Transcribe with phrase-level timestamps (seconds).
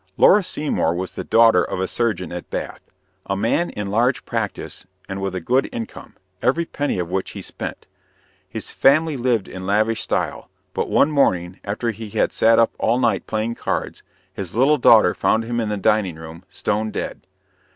[0.17, 2.81] Laura Seymour was the daughter of a surgeon at Bath
[3.27, 7.41] a man in large practise and with a good income, every penny of which he
[7.43, 7.85] spent.
[8.49, 12.97] His family lived in lavish style; but one morning, after he had sat up all
[12.97, 14.01] night playing cards,
[14.33, 17.21] his little daughter found him in the dining room, stone dead.